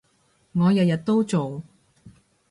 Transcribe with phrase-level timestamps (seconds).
[0.53, 1.61] 我日日都做